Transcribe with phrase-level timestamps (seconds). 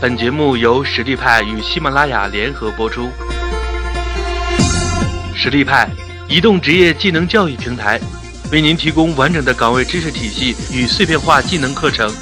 [0.00, 3.10] 本节目由实力派与喜马拉雅联合播出。
[5.34, 5.88] 实力派，
[6.28, 7.98] 移动职业技能教育平台，
[8.52, 12.14] 为您提供完整的岗位知识体系与碎片化技能课程，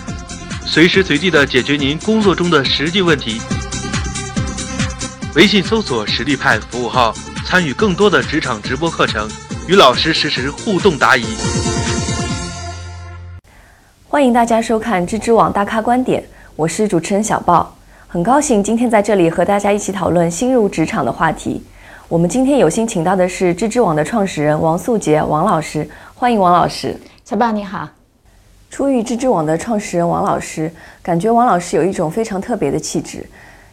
[0.65, 3.42] 随时随地的解决您工作中的实际问题。
[5.35, 7.13] 微信搜索“实力派”服务号，
[7.45, 9.29] 参与更多的职场直播课程，
[9.69, 11.27] 与老师实时互动答疑。
[14.08, 16.24] 欢迎大家收看知知网大咖观点。
[16.56, 17.75] 我是主持人小豹，
[18.09, 21.60] 很高兴今天在这里和大家一起讨论新入职场的话题。
[22.06, 26.97] 我们今天有幸请到的是知知网的创始人王素杰王老师，欢迎王老师。
[27.24, 27.88] 小宝你好。
[28.70, 30.70] 初遇知知网的创始人王老师，
[31.02, 33.27] 感觉王老师有一种非常特别的气质，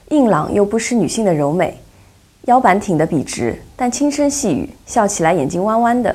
[0.09, 1.79] 硬朗又不失女性的柔美，
[2.45, 6.13] 腰板挺得笔直，但轻声细语，笑起来眼睛弯弯的，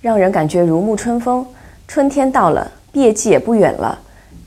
[0.00, 1.46] 让人感觉如沐春风。
[1.86, 3.96] 春天到了，毕业季也不远了。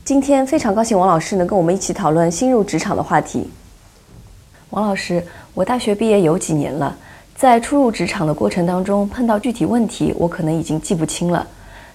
[0.06, 3.50] 今天非常高兴，王老师能跟我们一起讨论新入职场的话题。
[4.70, 5.20] 王老师，
[5.52, 6.96] 我大学毕业有几年了，
[7.34, 11.44] 在初入职场的过程当中，碰到具体问题，我可能已经记不清了，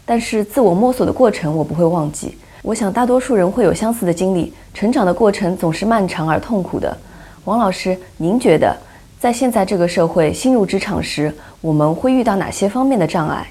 [0.04, 2.38] 但是自我摸索的过程我不会忘记。
[2.64, 6.98] 我想大多数人会有相似的经历，成长的过程总是漫长而痛苦的。
[7.45, 8.76] 王老师，您觉得
[9.22, 13.48] 在现在这个社会，新入职场时，我们会遇到哪些方面的障碍？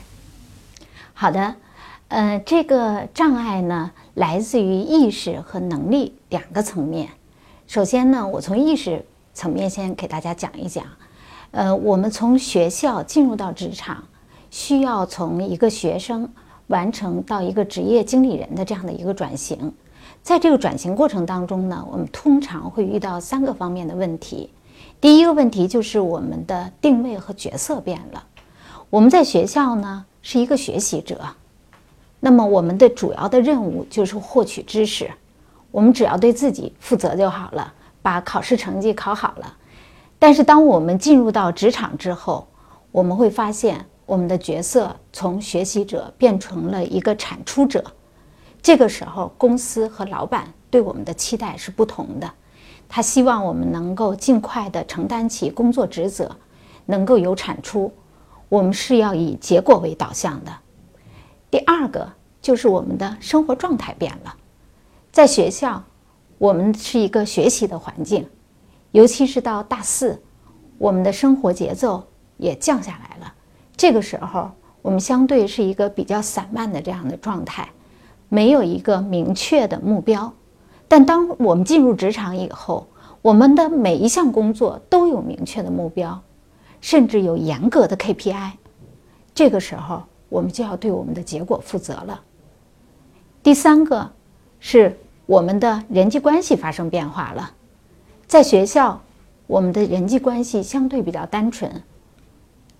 [1.15, 1.55] 好的，
[2.09, 3.91] 呃，这个障碍呢？
[4.21, 7.09] 来自于意识和能力两个层面。
[7.67, 10.85] 首先呢，我从意识层面先给大家讲一讲。
[11.53, 14.05] 呃，我们从学校进入到职场，
[14.51, 16.31] 需要从一个学生
[16.67, 19.73] 完成到一个职业经理人的这样的一个转型。
[20.23, 24.51] 在这个转型过程当中呢，我们通常会遇到三个方面的问题。
[25.01, 28.23] 第一个问题就是我们的定位和角色变了。
[28.91, 31.19] 我们在学校呢是一个学习者。
[32.21, 35.11] 那么我们的主要的任务就是获取知识，
[35.71, 39.57] 我们只要对自己负责就好了，把考试成绩考好了。
[40.19, 42.47] 但是当我们进入到职场之后，
[42.93, 47.83] 我们会发现我们的角色从学习者变成了一个产出者。
[48.61, 52.31] 这个时候，公司和老板对我们的期待是不同的，
[52.87, 56.37] 他希望我们能够尽快的承担起工作职责，
[56.85, 57.91] 能够有产出。
[58.51, 60.53] 我们是要以结果为导向的。
[61.51, 62.09] 第二个
[62.41, 64.37] 就是我们的生活状态变了，
[65.11, 65.83] 在学校，
[66.39, 68.25] 我们是一个学习的环境，
[68.93, 70.23] 尤其是到大四，
[70.79, 72.07] 我们的生活节奏
[72.37, 73.35] 也降下来了。
[73.77, 74.49] 这个时候，
[74.81, 77.69] 我们相对是一个比较散漫的这样的状态，
[78.29, 80.33] 没有一个明确的目标。
[80.87, 82.87] 但当我们进入职场以后，
[83.23, 86.23] 我们的每一项工作都有明确的目标，
[86.81, 88.53] 甚至有严格的 KPI。
[89.35, 90.05] 这个时候。
[90.31, 92.23] 我们就要对我们的结果负责了。
[93.43, 94.11] 第三个
[94.59, 97.53] 是我们的人际关系发生变化了，
[98.27, 99.03] 在学校，
[99.47, 101.83] 我们的人际关系相对比较单纯，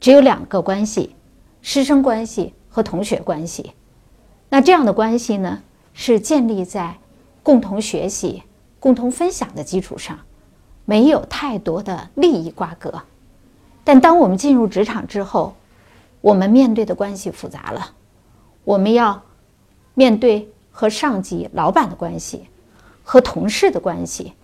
[0.01, 1.15] 只有两个关系：
[1.61, 3.73] 师生关系和同学关系。
[4.49, 5.61] 那这样的关系呢，
[5.93, 6.97] 是建立在
[7.43, 8.43] 共同学习、
[8.79, 10.19] 共同分享的基础上，
[10.85, 13.03] 没有太多的利益瓜葛。
[13.83, 15.55] 但当我们进入职场之后，
[16.21, 17.93] 我们面对的关系复杂了，
[18.65, 19.23] 我们要
[19.95, 22.49] 面对和上级、老板的关系，
[23.03, 24.35] 和同事的关系，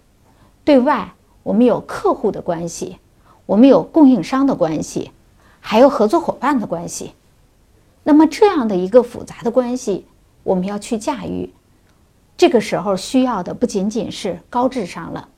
[0.64, 2.98] 对外我们有客户的关系，
[3.44, 5.12] 我们有供应商的关系，
[5.60, 7.12] 还有合作伙伴的关系。
[8.02, 10.06] 那么这样的一个复杂的关系，
[10.44, 11.52] 我们要去驾驭。
[12.36, 15.28] 这个时候需要的不仅仅是高智商了，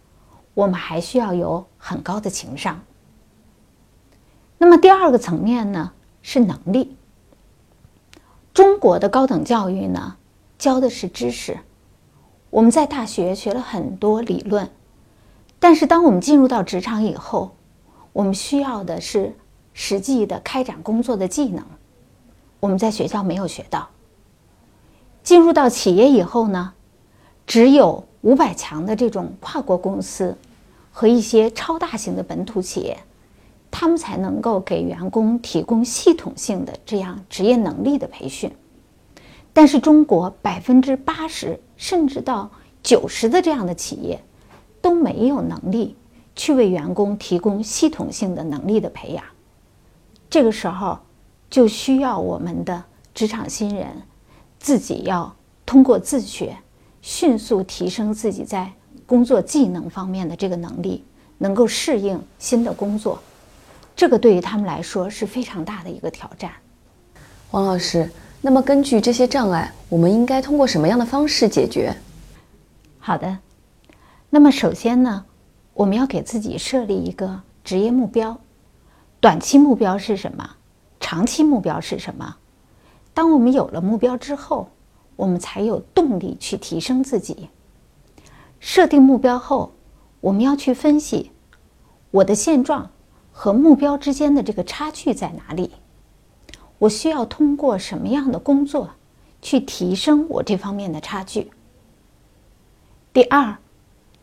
[0.54, 2.81] 我们还需要有很高的情商。
[4.59, 5.93] 那么第二个层面呢？
[6.31, 6.94] 是能力。
[8.53, 10.16] 中国的高等教育呢，
[10.59, 11.61] 教的是知识。
[12.50, 14.69] 我们在大学学了很多理论，
[15.59, 17.56] 但是当我们进入到职场以后，
[18.12, 19.34] 我们需要的是
[19.72, 21.65] 实际的开展工作的技能。
[22.60, 23.89] 我们在学校没有学到。
[25.22, 26.75] 进入到企业以后呢，
[27.47, 30.36] 只有五百强的这种跨国公司
[30.92, 32.98] 和一些超大型的本土企业。
[33.70, 38.50] 他们才能够给员工提供系统性的这样职业能力的培训，
[39.53, 42.50] 但是中国百分之八十甚至到
[42.82, 44.20] 九十的这样的企业
[44.80, 45.97] 都没有能力
[46.34, 49.22] 去为员工提供系统性的能力的培养。
[50.30, 50.98] 这个时候
[51.50, 52.82] 就需要我们的
[53.14, 53.88] 职场新人
[54.59, 55.34] 自己要
[55.66, 56.56] 通过自学，
[57.03, 58.72] 迅速提升自己在
[59.06, 61.04] 工作技能方面的这个能力，
[61.38, 63.18] 能够适应新的工作。
[63.98, 66.53] 这个对于他们来说是非常大的一个挑战。
[67.50, 68.09] 王老师，
[68.41, 71.92] 那么根据这些障碍，我们应该通过什么样的方式解决？
[73.00, 73.39] 好的，
[74.30, 75.24] 那么首先呢，
[75.74, 78.39] 我们要给自己设立一个职业目标，
[79.18, 80.48] 短期目标是什么？
[81.00, 82.36] 长期目标是什么？
[83.12, 84.68] 当我们有了目标之后，
[85.16, 87.48] 我们才有动力去提升自己。
[88.60, 89.72] 设定目标后，
[90.21, 91.33] 我们要去分析
[92.12, 92.91] 我的现状
[93.40, 95.70] 和目标之间的这个差距在哪里。
[96.76, 98.90] 我需要通过什么样的工作
[99.40, 101.48] 去提升我这方面的差距？
[103.12, 103.56] 第二，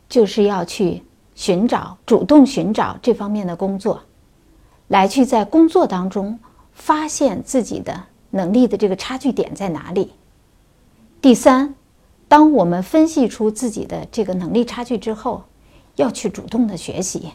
[0.10, 1.02] 就是要去
[1.34, 4.02] 寻找、主动寻找这方面的工作，
[4.90, 6.38] 来去在工作当中
[6.74, 10.12] 发现自己的能力的这个差距点在哪里。
[11.22, 11.74] 第三，
[12.28, 15.46] 当我们分析出自己的这个能力差距之后，
[15.96, 17.32] 要去主动的学习，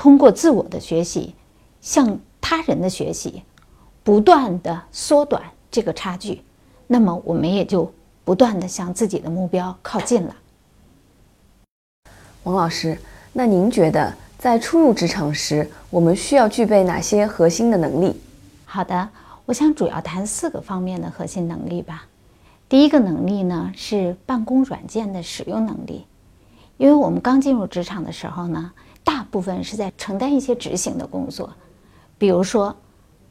[0.00, 1.34] 通过自我的学习，
[1.82, 3.42] 向他人的学习。
[4.02, 6.40] 不断的缩短这个差距，
[6.86, 7.92] 那么我们也就
[8.24, 10.34] 不断的向自己的目标靠近了。
[12.44, 12.98] 王老师，
[13.34, 18.18] 那您觉得在初入职场时，我们需要具备哪些核心的能力？
[18.64, 19.06] 好的，
[19.44, 22.06] 我想主要谈四个方面的核心能力吧。
[22.70, 26.06] 第一个能力呢是办公软件的使用能力，
[26.78, 28.72] 因为我们刚进入职场的时候呢，
[29.04, 31.52] 大部分是在承担一些执行的工作，
[32.18, 32.76] 比如说。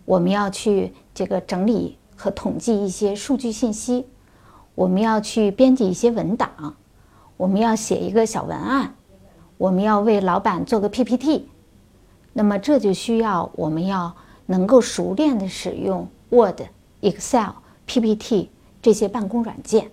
[0.05, 4.07] 我们要去这个整理和统计一些数据信息，
[4.73, 6.49] 我们要去编辑一些文档，
[7.37, 8.95] 我们要写一个小文案，
[9.59, 11.47] 我们要为老板做个 PPT。
[12.33, 14.15] 那么这就需要我们要
[14.47, 16.59] 能够熟练的使用 Word、
[17.01, 17.51] Excel、
[17.85, 18.49] PPT
[18.81, 19.91] 这些办公软件。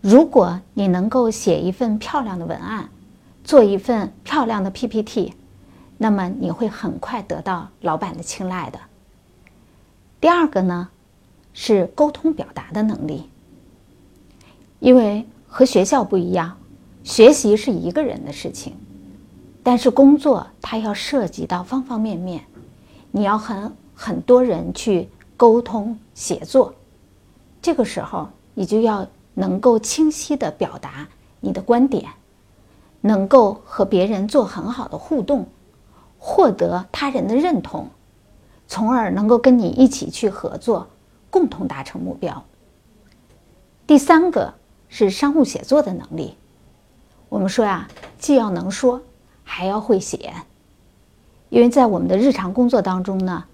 [0.00, 2.88] 如果你能够写一份漂亮的文案，
[3.50, 5.34] 做一份漂亮的 PPT。
[5.98, 8.78] 那么你会很快得到老板的青睐的。
[10.20, 10.88] 第二个呢，
[11.52, 13.28] 是沟通表达的能力。
[14.78, 16.56] 因为和学校不一样，
[17.02, 18.76] 学习是一个人的事情，
[19.64, 22.44] 但是工作它要涉及到方方面面，
[23.10, 26.72] 你要和很多人去沟通协作，
[27.60, 29.04] 这个时候你就要
[29.34, 31.08] 能够清晰的表达
[31.40, 32.08] 你的观点，
[33.00, 35.46] 能够和别人做很好的互动。
[36.22, 37.88] 获得他人的认同，
[38.68, 40.88] 从而能够跟你一起去合作，
[41.30, 42.44] 共同达成目标。
[43.86, 44.52] 第三个
[44.90, 46.36] 是商务写作的能力。
[47.30, 47.88] 我们说呀，
[48.18, 49.00] 既要能说，
[49.42, 50.34] 还要会写。
[51.48, 53.44] 因为在我们的日常工作当中呢，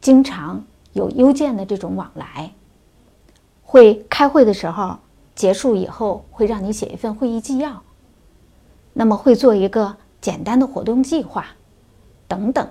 [0.00, 2.52] 经常有邮件的这种往来，
[3.62, 4.98] 会开会的时候
[5.36, 7.80] 结束以后会让你写一份会议纪要，
[8.98, 11.46] 那么会做一个简单的活动计划。
[12.26, 12.68] 等等，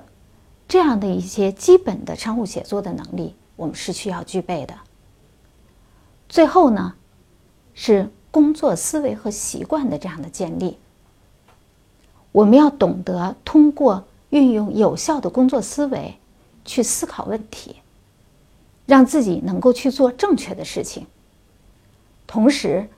[0.68, 4.76] 这样的一些基本的商务写作的能力，我们是需要具备的。
[6.28, 6.96] 最后呢，
[7.74, 10.78] 是工作思维和习惯的这样的建立。
[12.34, 16.20] 我们要懂得通过运用有效的工作思维
[16.66, 17.78] 去思考问题，
[18.86, 21.08] 让自己能够去做正确的事情。
[22.28, 22.90] 同时，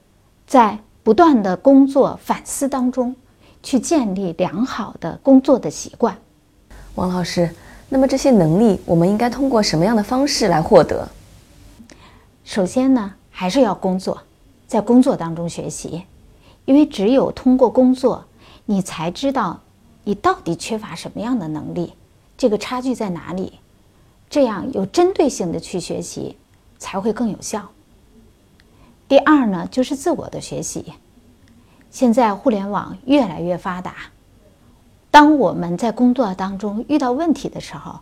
[0.48, 0.80] 在
[1.10, 3.16] 不断的工作反思当中，
[3.64, 6.16] 去建立良好的工作的习惯。
[6.94, 7.50] 王老师，
[7.90, 11.10] 那么这些能力我们应该通过什么样的方式来获得？
[12.44, 14.22] 首先呢，还是要工作，
[14.68, 16.04] 在工作当中学习，
[16.66, 18.24] 因为只有通过工作，
[18.68, 19.62] 你才知道
[20.04, 21.94] 你到底缺乏什么样的能力，
[22.38, 23.54] 这个差距在哪里，
[24.30, 26.38] 这样有针对性的去学习
[26.78, 27.68] 才会更有效。
[29.07, 30.94] 第二呢，就是自我的学习。
[31.92, 33.96] 现在互联网越来越发达。
[35.12, 38.00] 当我们在工作当中遇到问题的时候，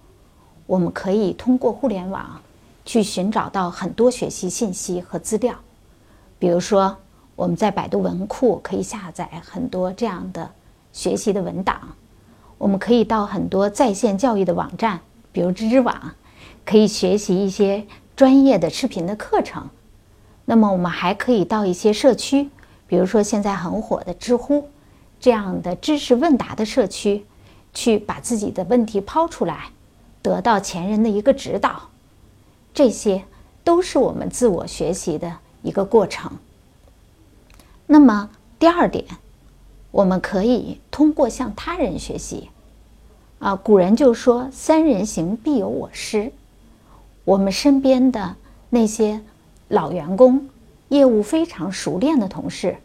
[0.65, 2.41] 我们可以通过互联网
[2.83, 5.55] 去寻找到很多学习信息和资料。
[6.37, 6.97] 比如说，
[7.35, 10.51] 我们在百度文库可以下载很多这样的
[10.91, 11.77] 学习的文档；
[12.57, 14.99] 我们可以到很多在线教育的网站，
[15.31, 16.13] 比如知知网，
[16.65, 19.69] 可以学习一些专业的视频的课程。
[20.43, 22.49] 那么，我们还可以到一些社区，
[22.87, 24.69] 比如说现在很火的知乎。
[25.19, 27.25] 这样的知识问答的社区，
[27.73, 29.71] 去把自己的问题抛出来，
[30.21, 31.89] 得到前人的一个指导，
[32.71, 33.23] 这些
[33.63, 36.33] 都是我们自我学习的一个过程。
[37.87, 38.29] 那么
[38.59, 39.05] 第二点，
[39.89, 42.49] 我们可以通过向他人学习。
[43.39, 46.31] 啊，古人就说“三人行，必有我师”。
[47.25, 48.35] 我们身边的
[48.69, 49.21] 那些
[49.67, 50.47] 老员工，
[50.89, 52.77] 业务非常熟练的同事，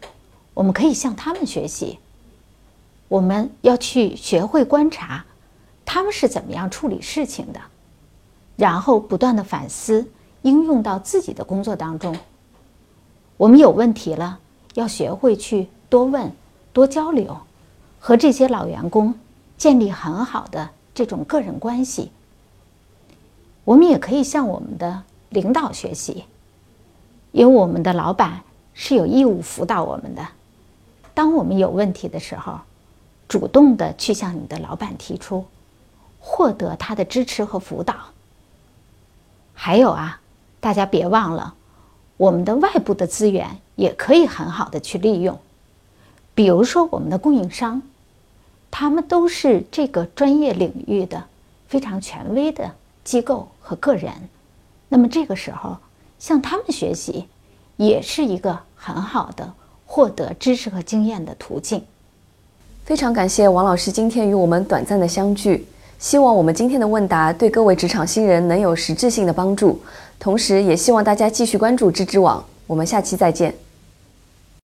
[0.53, 1.99] 我们可以向他们学习。
[3.07, 5.25] 我们要去学会观察，
[5.85, 7.59] 他们是怎么样处理事情的，
[8.55, 10.07] 然后不断的反思，
[10.41, 12.15] 应用到自己的工作当中。
[13.37, 14.39] 我们有问题了，
[14.73, 16.31] 要学会去多问、
[16.71, 17.37] 多交流，
[17.99, 19.13] 和这些老员工
[19.57, 22.11] 建立很好的这种个人关系。
[23.63, 26.25] 我们也可以向我们的领导学习，
[27.33, 28.41] 因为我们的老板
[28.73, 30.25] 是有义务辅导我们的。
[31.13, 32.59] 当我们有问题的时候，
[33.27, 35.45] 主动的去向你的老板提出，
[36.19, 37.95] 获得他的支持和辅导。
[39.53, 40.21] 还有啊，
[40.59, 41.55] 大家别忘了，
[42.17, 45.37] 我们的外部的资源也可以很好的去利用。
[46.35, 47.81] 比如说我们的供应商，
[48.69, 51.23] 他们都是这个专业领域的
[51.67, 52.71] 非常权威的
[53.03, 54.13] 机构和个人。
[54.89, 55.77] 那么这个时候
[56.19, 57.25] 向他们学习，
[57.77, 59.53] 也是一个很好的
[59.85, 61.83] 获得知识和经验的途径。
[62.85, 65.65] 非常感谢王老师今天与我们短暂的相聚。
[65.99, 69.79] 希望我们今天的问答对各位职场新人能有实质性的帮助，
[70.19, 72.43] 同时也希望大家继续关注知知网。
[72.67, 73.55] 我们下期再见。